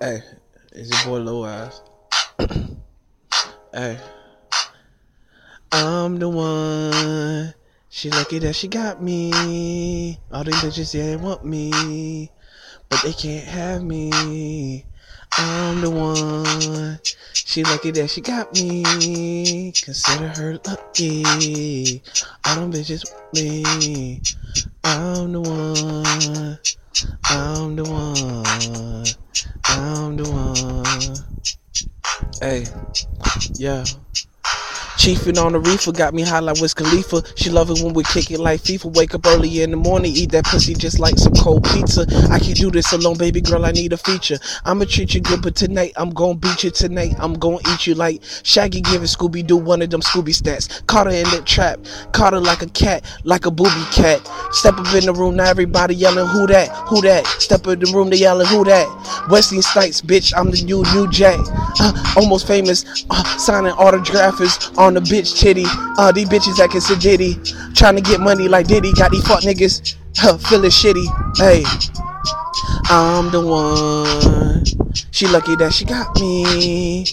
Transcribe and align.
Hey, 0.00 0.22
it's 0.70 1.04
your 1.04 1.18
boy 1.18 1.24
Low 1.24 1.44
Eyes. 1.44 1.82
hey. 3.72 3.98
I'm 5.72 6.20
the 6.20 6.28
one. 6.28 7.52
She 7.88 8.08
lucky 8.08 8.38
that 8.38 8.54
she 8.54 8.68
got 8.68 9.02
me. 9.02 10.20
All 10.30 10.44
these 10.44 10.54
bitches, 10.54 10.94
yeah, 10.94 11.06
they 11.06 11.16
want 11.16 11.44
me. 11.44 12.30
But 12.88 13.02
they 13.02 13.12
can't 13.12 13.44
have 13.48 13.82
me. 13.82 14.86
I'm 15.36 15.80
the 15.80 15.90
one. 15.90 17.00
She 17.32 17.64
lucky 17.64 17.90
that 17.90 18.08
she 18.08 18.20
got 18.20 18.52
me. 18.52 19.72
Consider 19.82 20.28
her 20.28 20.60
lucky. 20.64 22.02
All 22.46 22.54
them 22.54 22.72
bitches 22.72 23.04
with 23.32 23.42
me. 23.42 24.22
I'm 24.84 25.32
the 25.32 25.40
one. 25.40 26.58
Yeah. 33.68 33.84
Chiefin' 34.96 35.36
on 35.36 35.52
the 35.52 35.60
reefer 35.60 35.92
got 35.92 36.14
me 36.14 36.22
high 36.22 36.40
like 36.40 36.58
Wiz 36.58 36.72
Khalifa. 36.72 37.22
She 37.36 37.50
love 37.50 37.70
it 37.70 37.84
when 37.84 37.92
we 37.92 38.02
kick 38.02 38.30
it 38.30 38.40
like 38.40 38.62
FIFA. 38.62 38.96
Wake 38.96 39.14
up 39.14 39.26
early 39.26 39.62
in 39.62 39.70
the 39.70 39.76
morning, 39.76 40.10
eat 40.16 40.32
that 40.32 40.46
pussy 40.46 40.72
just 40.72 40.98
like 40.98 41.18
some 41.18 41.34
cold 41.34 41.64
pizza. 41.64 42.06
I 42.30 42.38
can't 42.38 42.56
do 42.56 42.70
this 42.70 42.92
alone, 42.92 43.18
baby 43.18 43.42
girl. 43.42 43.66
I 43.66 43.72
need 43.72 43.92
a 43.92 43.98
feature. 43.98 44.38
I'ma 44.64 44.86
treat 44.88 45.14
you 45.14 45.20
good, 45.20 45.42
but 45.42 45.54
tonight 45.54 45.92
I'm 45.96 46.10
gonna 46.10 46.34
beat 46.34 46.64
you. 46.64 46.70
Tonight 46.70 47.14
I'm 47.18 47.34
gonna 47.34 47.58
eat 47.72 47.86
you 47.86 47.94
like 47.94 48.22
Shaggy 48.42 48.80
giving 48.80 49.06
Scooby 49.06 49.46
Doo 49.46 49.58
one 49.58 49.82
of 49.82 49.90
them 49.90 50.00
Scooby 50.00 50.34
Snacks. 50.34 50.80
Caught 50.86 51.08
her 51.08 51.12
in 51.12 51.24
that 51.30 51.44
trap, 51.44 51.78
caught 52.12 52.32
her 52.32 52.40
like 52.40 52.62
a 52.62 52.70
cat, 52.70 53.04
like 53.22 53.44
a 53.44 53.50
booby 53.50 53.84
cat. 53.92 54.18
Step 54.52 54.78
up 54.78 54.94
in 54.94 55.06
the 55.06 55.12
room, 55.12 55.36
now 55.36 55.44
everybody 55.50 55.94
yelling, 55.94 56.26
Who 56.28 56.46
that? 56.48 56.68
Who 56.88 57.02
that? 57.02 57.26
Step 57.26 57.66
up 57.66 57.74
in 57.74 57.80
the 57.80 57.92
room, 57.94 58.10
they 58.10 58.16
yelling, 58.18 58.46
Who 58.48 58.64
that? 58.64 58.86
Wesley 59.30 59.60
Snipes, 59.62 60.00
bitch. 60.02 60.32
I'm 60.36 60.50
the 60.50 60.62
new 60.64 60.82
New 60.94 61.10
Jack. 61.10 61.38
Uh, 61.80 62.14
almost 62.16 62.46
famous, 62.46 63.06
uh, 63.10 63.38
signing 63.38 63.72
autographs 63.72 64.70
on 64.78 64.94
the 64.94 65.00
bitch 65.00 65.38
titty. 65.38 65.64
Uh, 65.98 66.12
these 66.12 66.28
bitches 66.28 66.58
acting 66.60 66.80
so 66.80 66.96
ditty. 66.96 67.34
Trying 67.74 67.96
to 67.96 68.02
get 68.02 68.20
money 68.20 68.48
like 68.48 68.66
Diddy. 68.68 68.92
Got 68.92 69.12
these 69.12 69.26
fuck 69.26 69.40
niggas 69.42 69.96
huh, 70.16 70.38
feeling 70.38 70.70
shitty. 70.70 71.06
Hey, 71.38 71.64
I'm 72.90 73.30
the 73.30 73.44
one. 73.46 74.64
She 75.12 75.26
lucky 75.28 75.56
that 75.56 75.72
she 75.72 75.84
got 75.84 76.14
me. 76.20 77.06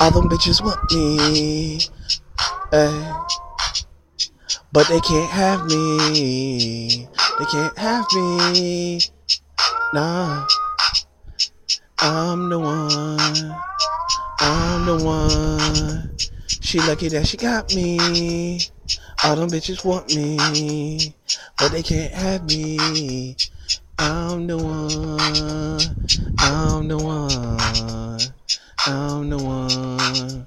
All 0.00 0.10
them 0.10 0.28
bitches 0.28 0.62
want 0.64 0.80
me. 0.92 1.80
Hey. 2.72 3.12
But 4.72 4.88
they 4.88 5.00
can't 5.00 5.30
have 5.30 5.66
me. 5.66 7.06
They 7.38 7.44
can't 7.44 7.76
have 7.76 8.06
me. 8.14 9.00
Nah. 9.92 10.46
I'm 12.00 12.48
the 12.48 12.58
one. 12.58 13.54
I'm 14.40 14.86
the 14.86 15.04
one. 15.04 16.10
She 16.48 16.78
lucky 16.80 17.08
that 17.10 17.26
she 17.26 17.36
got 17.36 17.74
me. 17.74 18.60
All 19.22 19.36
them 19.36 19.50
bitches 19.50 19.84
want 19.84 20.14
me, 20.14 21.14
but 21.58 21.70
they 21.70 21.82
can't 21.82 22.12
have 22.12 22.44
me. 22.44 23.36
I'm 23.98 24.46
the 24.46 24.56
one. 24.56 25.80
I'm 26.38 26.88
the 26.88 26.96
one. 26.96 28.20
I'm 28.86 29.30
the 29.30 29.38
one. 29.38 30.46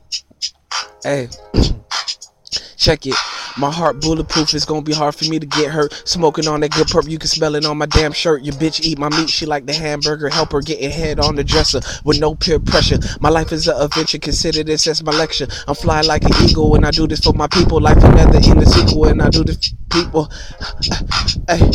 Hey, 1.03 1.29
check 2.75 3.05
it. 3.05 3.15
My 3.57 3.71
heart 3.71 4.01
bulletproof, 4.01 4.53
it's 4.53 4.65
gonna 4.65 4.81
be 4.81 4.93
hard 4.93 5.15
for 5.15 5.25
me 5.25 5.39
to 5.39 5.45
get 5.45 5.71
hurt. 5.71 5.93
Smoking 6.05 6.47
on 6.47 6.59
that 6.59 6.71
good 6.71 6.87
perp, 6.87 7.09
you 7.09 7.17
can 7.17 7.29
smell 7.29 7.55
it 7.55 7.65
on 7.65 7.77
my 7.77 7.85
damn 7.85 8.11
shirt. 8.11 8.43
Your 8.43 8.53
bitch 8.55 8.81
eat 8.81 8.99
my 8.99 9.07
meat, 9.09 9.29
she 9.29 9.45
like 9.45 9.65
the 9.65 9.73
hamburger. 9.73 10.27
Help 10.29 10.51
her 10.51 10.59
getting 10.61 10.89
head 10.91 11.19
on 11.19 11.35
the 11.35 11.43
dresser 11.43 11.79
with 12.03 12.19
no 12.19 12.35
peer 12.35 12.59
pressure. 12.59 12.97
My 13.21 13.29
life 13.29 13.53
is 13.53 13.69
an 13.69 13.79
adventure, 13.79 14.19
consider 14.19 14.63
this 14.63 14.87
as 14.87 15.01
my 15.03 15.13
lecture. 15.13 15.47
I'm 15.67 15.75
flying 15.75 16.05
like 16.05 16.23
an 16.25 16.33
eagle, 16.43 16.75
and 16.75 16.85
I 16.85 16.91
do 16.91 17.07
this 17.07 17.21
for 17.21 17.33
my 17.33 17.47
people. 17.47 17.79
Life 17.79 18.03
another 18.03 18.39
in 18.39 18.57
the 18.59 18.65
sequel, 18.65 19.05
and 19.05 19.21
I 19.21 19.29
do 19.29 19.43
this 19.45 19.69
for 19.69 19.75
people. 19.89 20.29
Hey, 21.47 21.71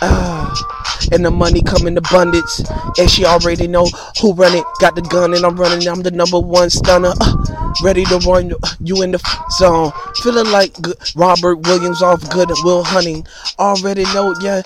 ah, 0.00 1.08
and 1.12 1.24
the 1.24 1.30
money 1.30 1.62
come 1.62 1.86
in 1.86 1.98
abundance, 1.98 2.62
and 2.98 3.10
she 3.10 3.26
already 3.26 3.66
know 3.66 3.86
who 4.20 4.32
run 4.32 4.54
it. 4.54 4.64
Got 4.80 4.94
the 4.94 5.02
gun, 5.02 5.34
and 5.34 5.44
I'm 5.44 5.56
running. 5.56 5.86
I'm 5.86 6.02
the 6.02 6.10
number 6.10 6.38
one 6.40 6.70
stunner. 6.70 7.12
Uh, 7.20 7.57
ready 7.82 8.04
to 8.06 8.18
run 8.18 8.52
you 8.80 9.02
in 9.02 9.12
the 9.12 9.46
zone. 9.58 9.92
Feeling 10.22 10.50
like 10.50 10.72
good, 10.80 10.96
Robin 11.14 11.60
Williams 11.62 12.02
off 12.02 12.28
Good 12.30 12.50
and 12.50 12.58
Will 12.64 12.84
Hunting. 12.84 13.26
Already 13.58 14.04
know, 14.14 14.34
yeah. 14.40 14.62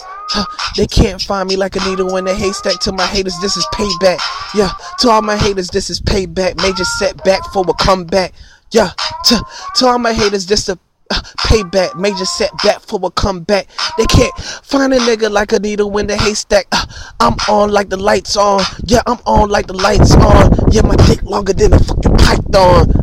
They 0.76 0.86
can't 0.86 1.20
find 1.20 1.48
me 1.48 1.56
like 1.56 1.76
a 1.76 1.80
needle 1.88 2.16
in 2.16 2.26
a 2.26 2.34
haystack. 2.34 2.80
To 2.80 2.92
my 2.92 3.06
haters, 3.06 3.38
this 3.40 3.56
is 3.56 3.66
payback. 3.74 4.18
Yeah, 4.54 4.70
to 5.00 5.10
all 5.10 5.22
my 5.22 5.36
haters, 5.36 5.68
this 5.68 5.90
is 5.90 6.00
payback. 6.00 6.56
Major 6.62 6.84
setback 6.84 7.44
for 7.52 7.64
a 7.68 7.74
comeback. 7.74 8.32
Yeah, 8.70 8.90
to, 9.26 9.44
to 9.76 9.86
all 9.86 9.98
my 9.98 10.12
haters, 10.12 10.46
this 10.46 10.68
a 10.68 10.78
uh, 11.10 11.20
payback. 11.40 11.94
Major 11.96 12.24
setback 12.24 12.80
for 12.80 12.98
a 13.02 13.10
comeback. 13.10 13.68
They 13.98 14.06
can't 14.06 14.34
find 14.62 14.94
a 14.94 14.98
nigga 14.98 15.30
like 15.30 15.52
a 15.52 15.58
needle 15.58 15.96
in 15.98 16.06
the 16.06 16.16
haystack. 16.16 16.66
Uh, 16.72 16.86
I'm 17.20 17.34
on 17.48 17.70
like 17.70 17.90
the 17.90 17.98
lights 17.98 18.36
on. 18.36 18.62
Yeah, 18.84 19.02
I'm 19.06 19.18
on 19.26 19.50
like 19.50 19.66
the 19.66 19.74
lights 19.74 20.14
on. 20.14 20.70
Yeah, 20.70 20.82
my 20.82 20.96
dick 21.06 21.22
longer 21.22 21.52
than 21.52 21.74
a 21.74 21.78
fucking 21.78 22.16
python. 22.16 23.01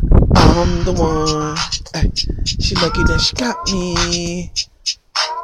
I'm 0.49 0.83
the 0.83 0.93
one. 0.93 1.55
Ay, 1.93 2.09
she 2.45 2.75
lucky 2.75 3.03
that 3.03 3.21
she 3.21 3.35
got 3.35 3.55
me. 3.71 4.51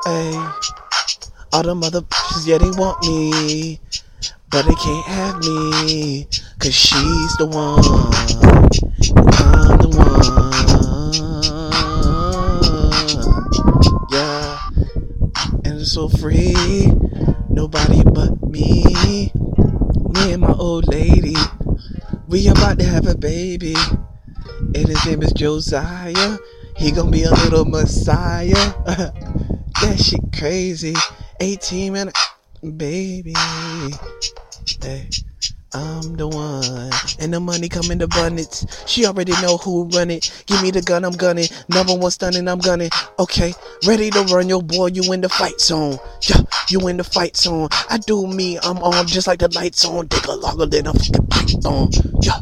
Ay, 0.08 0.54
all 1.54 1.64
the 1.64 1.76
mother 1.76 2.02
bitches, 2.02 2.48
yeah, 2.48 2.58
they 2.58 2.70
want 2.72 3.06
me. 3.06 3.80
But 4.50 4.66
they 4.66 4.74
can't 4.76 5.06
have 5.06 5.38
me. 5.40 6.28
Cause 6.60 6.74
she's 6.74 7.38
the 7.38 7.46
one. 7.46 7.84
I'm 9.38 9.78
the 9.78 9.90
one. 9.96 10.26
Yeah. 14.12 14.60
And 15.66 15.82
it's 15.82 15.92
so 15.92 16.10
free. 16.10 16.92
Nobody 17.50 18.04
but 18.04 18.42
me. 18.50 19.32
Me 20.10 20.34
and 20.34 20.42
my 20.42 20.54
old 20.54 20.88
lady. 20.88 21.36
We 22.28 22.48
about 22.48 22.80
to 22.80 22.86
have 22.86 23.08
a 23.08 23.16
baby. 23.16 23.76
And 24.76 24.90
his 24.90 25.06
name 25.06 25.24
is 25.24 25.32
Josiah. 25.32 26.38
He 26.76 26.92
gonna 26.92 27.10
be 27.10 27.24
a 27.24 27.32
little 27.32 27.64
messiah. 27.64 28.52
that 28.86 29.98
shit 30.04 30.20
crazy. 30.38 30.94
18 31.40 31.96
and 31.96 32.12
baby. 32.78 33.34
Hey, 34.82 35.08
I'm 35.74 36.18
the 36.18 36.28
one. 36.28 36.92
And 37.22 37.34
the 37.34 37.40
money 37.40 37.70
come 37.70 37.90
in 37.90 38.02
abundance. 38.02 38.66
She 38.86 39.06
already 39.06 39.32
know 39.42 39.56
who 39.56 39.88
run 39.96 40.12
it. 40.12 40.44
Give 40.46 40.62
me 40.62 40.72
the 40.72 40.82
gun, 40.82 41.06
I'm 41.06 41.14
gunning. 41.14 41.48
Number 41.70 41.96
one 41.96 42.12
stunning, 42.12 42.50
I'm 42.50 42.60
gunning. 42.60 42.90
Okay, 43.18 43.54
ready 43.88 44.10
to 44.10 44.24
run 44.24 44.50
your 44.50 44.62
boy. 44.62 44.88
You 44.88 45.14
in 45.14 45.22
the 45.22 45.30
fight 45.30 45.62
zone. 45.62 45.98
Yeah, 46.28 46.42
you 46.68 46.86
in 46.90 46.98
the 46.98 47.06
fight 47.06 47.38
zone. 47.38 47.70
I 47.90 47.98
do 47.98 48.28
me, 48.28 48.60
I'm 48.60 48.80
on 48.80 49.08
just 49.08 49.28
like 49.28 49.40
the 49.40 49.48
lights 49.56 49.86
on. 49.86 50.08
Dig 50.08 50.26
a 50.26 50.36
longer 50.36 50.66
than 50.66 50.88
a 50.88 50.94
fucking 50.94 51.28
python. 51.28 51.92
Yeah. 52.22 52.42